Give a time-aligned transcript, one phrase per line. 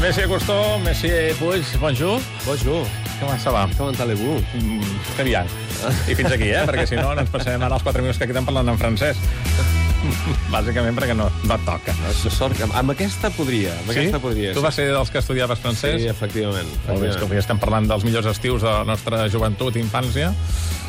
[0.00, 1.08] Messi Cousteau, Messi
[1.38, 2.20] Puig, bonjour.
[2.44, 2.86] Bonjour,
[3.20, 3.68] Com ça va?
[3.78, 4.38] comment allez-vous?
[4.54, 4.80] Mm,
[5.14, 5.44] Très bien.
[6.08, 6.64] I fins aquí, eh?
[6.68, 9.16] Perquè si no, no ens passarem ara els 4 minuts que queden parlant en francès.
[10.54, 11.94] Bàsicament perquè no, no et toca.
[12.30, 14.52] Sort que amb aquesta podria, amb aquesta podria.
[14.56, 16.00] Tu vas ser dels que estudiaves francès?
[16.02, 16.68] Sí, efectivament.
[16.88, 19.82] Molt bé, és que avui estem parlant dels millors estius de la nostra joventut i
[19.84, 20.32] infància.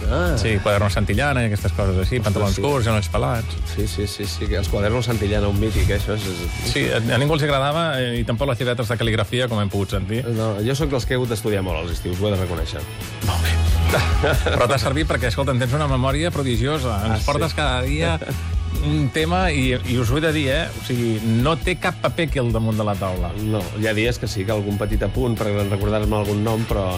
[0.08, 2.62] Ah, Sí, quaderno Santillana i aquestes coses així, pantalons sí.
[2.62, 3.56] curts, genolls pelats.
[3.74, 6.28] sí, sí, sí, sí, que els quadernos Santillana, un mític, eh, això és...
[6.70, 9.96] Sí, a ningú els agradava eh, i tampoc les lletres de cal·ligrafia, com hem pogut
[9.98, 10.22] sentir.
[10.38, 12.84] No, jo sóc dels que he hagut d'estudiar molt als estius, ho he de reconèixer.
[13.26, 13.56] Molt bé.
[14.54, 17.00] Però t'ha servit perquè, escolta, en tens una memòria prodigiosa.
[17.08, 17.26] Ens Ah, sí?
[17.32, 18.20] portes cada dia
[18.86, 20.64] un tema i, i us ho he de dir, eh?
[20.70, 23.34] O sigui, no té cap paper aquí al damunt de la taula.
[23.50, 26.90] No, hi ha dies que sí, que algun petit apunt per recordar-me algun nom, però,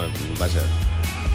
[0.42, 0.66] vaja...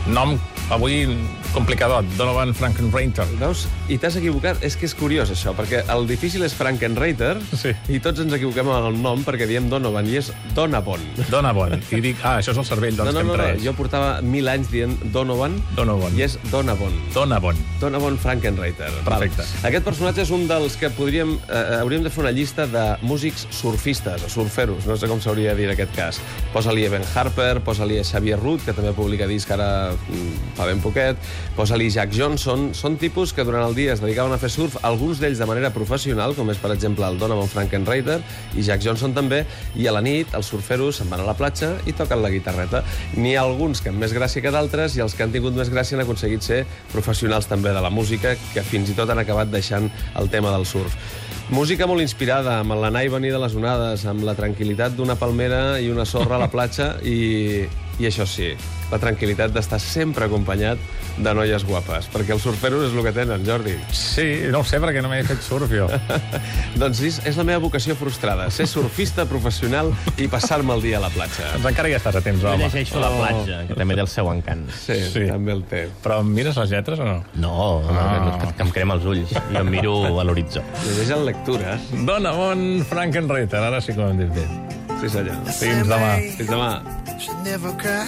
[0.07, 0.35] Nom,
[0.69, 1.07] avui,
[1.55, 2.05] complicadot.
[2.19, 3.25] Donovan Frankenreiter.
[3.41, 3.63] Veus?
[3.89, 4.59] I t'has equivocat.
[4.67, 7.73] És que és curiós, això, perquè el difícil és Frankenreiter Sí.
[7.89, 11.01] i tots ens equivoquem amb el nom perquè diem Donovan i és Donavon.
[11.31, 11.81] Donovan.
[11.91, 13.73] I dic, ah, això és el cervell No, doncs, no, que no, em no, jo
[13.79, 16.19] portava mil anys dient Donovan Donovan.
[16.19, 16.93] i és Donavon.
[17.15, 17.57] Donovan.
[17.81, 18.91] Donovan Frankenreiter.
[19.07, 19.41] Perfecte.
[19.47, 19.71] Val.
[19.71, 23.47] Aquest personatge és un dels que podríem, eh, hauríem de fer una llista de músics
[23.51, 26.21] surfistes o surferos, no sé com s'hauria de dir en aquest cas.
[26.53, 29.94] Posa-li Ben Harper, posa-li Xavier Rudd, que també publica disc ara
[30.57, 31.19] fa ben poquet,
[31.57, 32.71] posa-li Jack Johnson.
[32.77, 35.73] Són tipus que durant el dia es dedicaven a fer surf, alguns d'ells de manera
[35.75, 38.21] professional, com és, per exemple, el Donovan Frankenreiter,
[38.55, 39.45] i Jack Johnson també,
[39.77, 42.85] i a la nit els surferos se'n van a la platja i toquen la guitarreta.
[43.17, 45.73] N'hi ha alguns que han més gràcia que d'altres, i els que han tingut més
[45.73, 49.53] gràcia han aconseguit ser professionals també de la música, que fins i tot han acabat
[49.53, 50.97] deixant el tema del surf.
[51.53, 55.77] Música molt inspirada, amb l'anar i venir de les onades, amb la tranquil·litat d'una palmera
[55.77, 57.67] i una sorra a la platja, i,
[57.99, 58.53] i això sí,
[58.91, 60.79] la tranquil·litat d'estar sempre acompanyat
[61.17, 63.77] de noies guapes, perquè els surferos és el que tenen, Jordi.
[63.95, 65.87] Sí, no ho sé, perquè no m'he fet surf, jo.
[66.81, 71.05] doncs és, és la meva vocació frustrada, ser surfista professional i passar-me el dia a
[71.07, 71.53] la platja.
[71.55, 72.65] doncs encara hi estàs a temps, Jo home.
[72.67, 74.67] llegeixo la platja, que també té el seu encant.
[74.75, 75.27] Sí, Sí.
[75.31, 75.85] també el té.
[76.03, 77.23] Però em mires les lletres o no?
[77.35, 78.19] No, no, Ah.
[78.27, 79.31] no, que, que em crema els ulls.
[79.53, 80.63] Jo em miro a l'horitzó.
[80.85, 81.81] Llegeix en lectures.
[82.05, 84.47] Donovan Frankenreiter, ara sí que ho hem dit bé.
[85.01, 85.37] Sí, senyor.
[85.53, 86.15] Fins demà.
[86.37, 87.04] Fins demà.
[87.19, 88.07] Should never cry.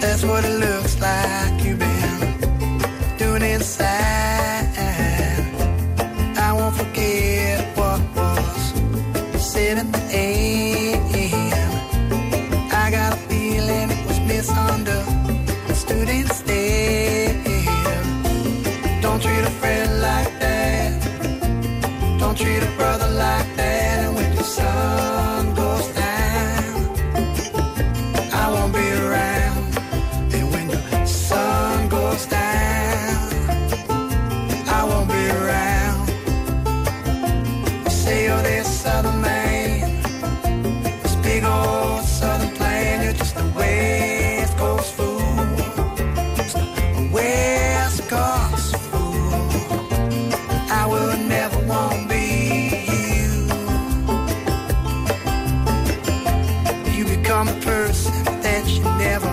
[0.00, 2.38] That's what it looks like you've been
[3.18, 4.68] doing inside.
[6.36, 8.72] I won't forget what was
[9.42, 11.00] said at the end.
[12.72, 17.44] I got a feeling it was misunderstood instead.
[19.02, 20.92] Don't treat a friend like that.
[22.20, 23.03] Don't treat a brother
[58.42, 59.32] that you never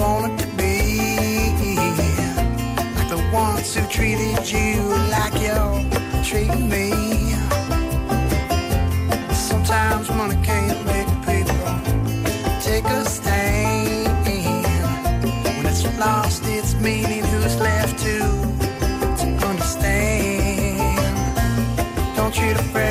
[0.00, 0.74] wanted to be.
[2.96, 4.82] Like the ones who treated you
[5.16, 5.80] like you're
[6.22, 6.90] treating me.
[9.32, 11.70] Sometimes money can't make people
[12.60, 14.26] take a stand.
[15.56, 18.18] When it's lost its meaning, who's left to,
[19.20, 20.96] to understand?
[22.16, 22.89] Don't treat a friend